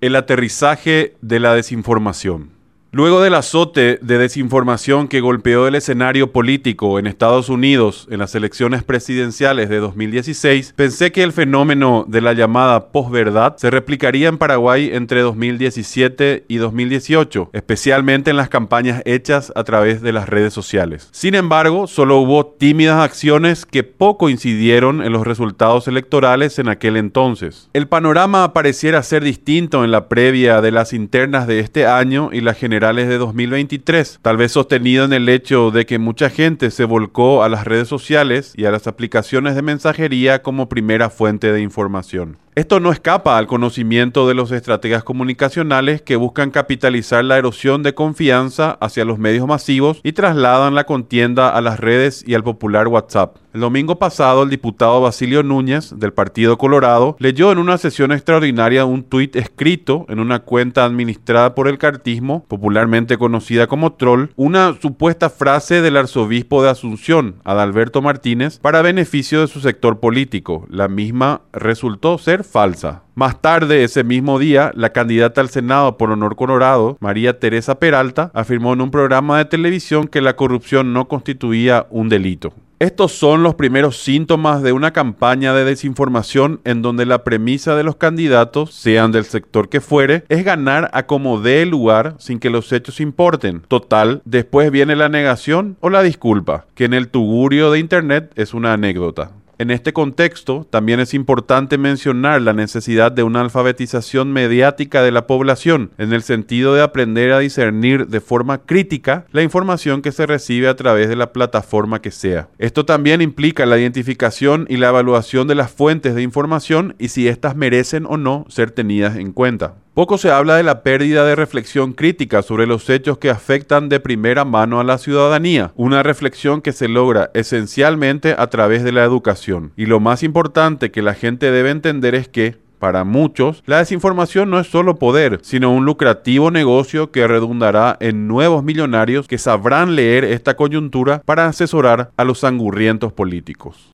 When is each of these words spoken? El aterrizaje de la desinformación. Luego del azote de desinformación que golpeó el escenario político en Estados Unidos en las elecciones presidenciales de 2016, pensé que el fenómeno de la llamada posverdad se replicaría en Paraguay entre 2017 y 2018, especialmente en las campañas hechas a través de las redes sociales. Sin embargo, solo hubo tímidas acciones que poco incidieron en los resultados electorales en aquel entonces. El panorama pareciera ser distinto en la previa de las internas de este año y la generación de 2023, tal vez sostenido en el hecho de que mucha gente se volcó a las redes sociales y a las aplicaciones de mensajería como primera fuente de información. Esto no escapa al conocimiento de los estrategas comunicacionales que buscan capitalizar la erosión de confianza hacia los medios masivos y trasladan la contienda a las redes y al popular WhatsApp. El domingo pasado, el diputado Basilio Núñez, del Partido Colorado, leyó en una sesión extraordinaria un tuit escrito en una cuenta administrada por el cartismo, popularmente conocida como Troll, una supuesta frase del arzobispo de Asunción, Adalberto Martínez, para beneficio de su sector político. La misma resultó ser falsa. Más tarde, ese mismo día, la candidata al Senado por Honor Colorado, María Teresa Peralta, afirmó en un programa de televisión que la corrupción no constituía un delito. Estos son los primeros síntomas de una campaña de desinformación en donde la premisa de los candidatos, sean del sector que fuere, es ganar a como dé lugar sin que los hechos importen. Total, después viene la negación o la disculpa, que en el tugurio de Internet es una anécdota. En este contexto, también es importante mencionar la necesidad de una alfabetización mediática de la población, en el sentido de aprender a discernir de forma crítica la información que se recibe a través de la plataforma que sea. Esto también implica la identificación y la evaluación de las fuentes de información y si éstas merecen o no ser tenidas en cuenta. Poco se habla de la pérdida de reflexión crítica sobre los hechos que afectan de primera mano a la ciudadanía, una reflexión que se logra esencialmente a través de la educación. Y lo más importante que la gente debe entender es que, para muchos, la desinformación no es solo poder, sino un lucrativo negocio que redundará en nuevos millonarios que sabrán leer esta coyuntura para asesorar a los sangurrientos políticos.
El 0.00 0.14
aterrizaje 0.14 1.16
de 1.22 1.40
la 1.40 1.54
desinformación. 1.54 2.57
Luego 2.90 3.20
del 3.20 3.34
azote 3.34 3.98
de 4.00 4.16
desinformación 4.16 5.08
que 5.08 5.20
golpeó 5.20 5.68
el 5.68 5.74
escenario 5.74 6.32
político 6.32 6.98
en 6.98 7.06
Estados 7.06 7.50
Unidos 7.50 8.08
en 8.10 8.18
las 8.18 8.34
elecciones 8.34 8.82
presidenciales 8.82 9.68
de 9.68 9.76
2016, 9.76 10.72
pensé 10.74 11.12
que 11.12 11.22
el 11.22 11.32
fenómeno 11.32 12.06
de 12.08 12.22
la 12.22 12.32
llamada 12.32 12.86
posverdad 12.86 13.58
se 13.58 13.70
replicaría 13.70 14.28
en 14.28 14.38
Paraguay 14.38 14.88
entre 14.90 15.20
2017 15.20 16.46
y 16.48 16.56
2018, 16.56 17.50
especialmente 17.52 18.30
en 18.30 18.38
las 18.38 18.48
campañas 18.48 19.02
hechas 19.04 19.52
a 19.54 19.64
través 19.64 20.00
de 20.00 20.14
las 20.14 20.26
redes 20.26 20.54
sociales. 20.54 21.10
Sin 21.12 21.34
embargo, 21.34 21.88
solo 21.88 22.16
hubo 22.16 22.46
tímidas 22.46 23.04
acciones 23.04 23.66
que 23.66 23.82
poco 23.84 24.30
incidieron 24.30 25.02
en 25.02 25.12
los 25.12 25.26
resultados 25.26 25.88
electorales 25.88 26.58
en 26.58 26.70
aquel 26.70 26.96
entonces. 26.96 27.68
El 27.74 27.86
panorama 27.86 28.54
pareciera 28.54 29.02
ser 29.02 29.24
distinto 29.24 29.84
en 29.84 29.90
la 29.90 30.08
previa 30.08 30.62
de 30.62 30.70
las 30.70 30.94
internas 30.94 31.46
de 31.46 31.60
este 31.60 31.86
año 31.86 32.30
y 32.32 32.40
la 32.40 32.54
generación 32.54 32.77
de 32.78 33.18
2023, 33.18 34.20
tal 34.22 34.36
vez 34.36 34.52
sostenido 34.52 35.04
en 35.04 35.12
el 35.12 35.28
hecho 35.28 35.72
de 35.72 35.84
que 35.84 35.98
mucha 35.98 36.30
gente 36.30 36.70
se 36.70 36.84
volcó 36.84 37.42
a 37.42 37.48
las 37.48 37.64
redes 37.64 37.88
sociales 37.88 38.52
y 38.56 38.66
a 38.66 38.70
las 38.70 38.86
aplicaciones 38.86 39.56
de 39.56 39.62
mensajería 39.62 40.42
como 40.42 40.68
primera 40.68 41.10
fuente 41.10 41.52
de 41.52 41.60
información. 41.60 42.36
Esto 42.58 42.80
no 42.80 42.90
escapa 42.90 43.38
al 43.38 43.46
conocimiento 43.46 44.26
de 44.26 44.34
los 44.34 44.50
estrategas 44.50 45.04
comunicacionales 45.04 46.02
que 46.02 46.16
buscan 46.16 46.50
capitalizar 46.50 47.24
la 47.24 47.38
erosión 47.38 47.84
de 47.84 47.94
confianza 47.94 48.76
hacia 48.80 49.04
los 49.04 49.20
medios 49.20 49.46
masivos 49.46 50.00
y 50.02 50.10
trasladan 50.10 50.74
la 50.74 50.82
contienda 50.82 51.50
a 51.50 51.60
las 51.60 51.78
redes 51.78 52.24
y 52.26 52.34
al 52.34 52.42
popular 52.42 52.88
WhatsApp. 52.88 53.36
El 53.54 53.62
domingo 53.62 53.98
pasado, 53.98 54.42
el 54.42 54.50
diputado 54.50 55.00
Basilio 55.00 55.42
Núñez, 55.42 55.98
del 55.98 56.12
Partido 56.12 56.58
Colorado, 56.58 57.16
leyó 57.18 57.50
en 57.50 57.58
una 57.58 57.78
sesión 57.78 58.12
extraordinaria 58.12 58.84
un 58.84 59.04
tuit 59.04 59.34
escrito 59.36 60.04
en 60.08 60.20
una 60.20 60.40
cuenta 60.40 60.84
administrada 60.84 61.54
por 61.54 61.66
el 61.66 61.78
cartismo, 61.78 62.44
popularmente 62.46 63.18
conocida 63.18 63.66
como 63.66 63.94
Troll, 63.94 64.28
una 64.36 64.76
supuesta 64.80 65.30
frase 65.30 65.80
del 65.80 65.96
arzobispo 65.96 66.62
de 66.62 66.70
Asunción, 66.70 67.36
Adalberto 67.42 68.02
Martínez, 68.02 68.58
para 68.58 68.82
beneficio 68.82 69.40
de 69.40 69.48
su 69.48 69.60
sector 69.60 69.98
político. 69.98 70.66
La 70.68 70.88
misma 70.88 71.40
resultó 71.52 72.18
ser 72.18 72.44
falsa. 72.48 73.02
Más 73.14 73.40
tarde, 73.40 73.84
ese 73.84 74.04
mismo 74.04 74.38
día, 74.38 74.70
la 74.74 74.90
candidata 74.92 75.40
al 75.40 75.50
Senado 75.50 75.96
por 75.98 76.10
Honor 76.10 76.36
Colorado, 76.36 76.96
María 77.00 77.38
Teresa 77.38 77.78
Peralta, 77.78 78.30
afirmó 78.34 78.72
en 78.72 78.80
un 78.80 78.90
programa 78.90 79.38
de 79.38 79.44
televisión 79.44 80.08
que 80.08 80.20
la 80.20 80.36
corrupción 80.36 80.92
no 80.92 81.08
constituía 81.08 81.86
un 81.90 82.08
delito. 82.08 82.52
Estos 82.80 83.10
son 83.10 83.42
los 83.42 83.56
primeros 83.56 83.96
síntomas 83.96 84.62
de 84.62 84.70
una 84.70 84.92
campaña 84.92 85.52
de 85.52 85.64
desinformación 85.64 86.60
en 86.62 86.80
donde 86.80 87.06
la 87.06 87.24
premisa 87.24 87.74
de 87.74 87.82
los 87.82 87.96
candidatos, 87.96 88.72
sean 88.72 89.10
del 89.10 89.24
sector 89.24 89.68
que 89.68 89.80
fuere, 89.80 90.22
es 90.28 90.44
ganar 90.44 90.88
a 90.92 91.06
como 91.06 91.40
dé 91.40 91.66
lugar 91.66 92.14
sin 92.20 92.38
que 92.38 92.50
los 92.50 92.70
hechos 92.70 93.00
importen. 93.00 93.62
Total, 93.66 94.22
después 94.24 94.70
viene 94.70 94.94
la 94.94 95.08
negación 95.08 95.76
o 95.80 95.90
la 95.90 96.04
disculpa, 96.04 96.66
que 96.76 96.84
en 96.84 96.94
el 96.94 97.08
tugurio 97.08 97.72
de 97.72 97.80
Internet 97.80 98.30
es 98.36 98.54
una 98.54 98.74
anécdota. 98.74 99.32
En 99.58 99.72
este 99.72 99.92
contexto, 99.92 100.68
también 100.70 101.00
es 101.00 101.14
importante 101.14 101.78
mencionar 101.78 102.40
la 102.42 102.52
necesidad 102.52 103.10
de 103.10 103.24
una 103.24 103.40
alfabetización 103.40 104.32
mediática 104.32 105.02
de 105.02 105.10
la 105.10 105.26
población, 105.26 105.90
en 105.98 106.12
el 106.12 106.22
sentido 106.22 106.74
de 106.74 106.82
aprender 106.82 107.32
a 107.32 107.40
discernir 107.40 108.06
de 108.06 108.20
forma 108.20 108.58
crítica 108.58 109.26
la 109.32 109.42
información 109.42 110.00
que 110.00 110.12
se 110.12 110.26
recibe 110.26 110.68
a 110.68 110.76
través 110.76 111.08
de 111.08 111.16
la 111.16 111.32
plataforma 111.32 112.00
que 112.00 112.12
sea. 112.12 112.48
Esto 112.58 112.84
también 112.84 113.20
implica 113.20 113.66
la 113.66 113.78
identificación 113.78 114.64
y 114.68 114.76
la 114.76 114.90
evaluación 114.90 115.48
de 115.48 115.56
las 115.56 115.72
fuentes 115.72 116.14
de 116.14 116.22
información 116.22 116.94
y 117.00 117.08
si 117.08 117.26
éstas 117.26 117.56
merecen 117.56 118.06
o 118.06 118.16
no 118.16 118.44
ser 118.48 118.70
tenidas 118.70 119.16
en 119.16 119.32
cuenta. 119.32 119.74
Poco 119.98 120.16
se 120.16 120.30
habla 120.30 120.54
de 120.54 120.62
la 120.62 120.84
pérdida 120.84 121.24
de 121.24 121.34
reflexión 121.34 121.92
crítica 121.92 122.42
sobre 122.42 122.68
los 122.68 122.88
hechos 122.88 123.18
que 123.18 123.30
afectan 123.30 123.88
de 123.88 123.98
primera 123.98 124.44
mano 124.44 124.78
a 124.78 124.84
la 124.84 124.96
ciudadanía, 124.96 125.72
una 125.74 126.04
reflexión 126.04 126.62
que 126.62 126.70
se 126.70 126.86
logra 126.86 127.32
esencialmente 127.34 128.36
a 128.38 128.46
través 128.46 128.84
de 128.84 128.92
la 128.92 129.02
educación. 129.02 129.72
Y 129.76 129.86
lo 129.86 129.98
más 129.98 130.22
importante 130.22 130.92
que 130.92 131.02
la 131.02 131.14
gente 131.14 131.50
debe 131.50 131.70
entender 131.70 132.14
es 132.14 132.28
que, 132.28 132.58
para 132.78 133.02
muchos, 133.02 133.64
la 133.66 133.78
desinformación 133.78 134.50
no 134.50 134.60
es 134.60 134.68
solo 134.68 135.00
poder, 135.00 135.40
sino 135.42 135.72
un 135.72 135.84
lucrativo 135.84 136.52
negocio 136.52 137.10
que 137.10 137.26
redundará 137.26 137.96
en 137.98 138.28
nuevos 138.28 138.62
millonarios 138.62 139.26
que 139.26 139.36
sabrán 139.36 139.96
leer 139.96 140.22
esta 140.22 140.54
coyuntura 140.54 141.22
para 141.24 141.46
asesorar 141.46 142.12
a 142.16 142.22
los 142.22 142.38
sangurrientos 142.38 143.12
políticos. 143.12 143.86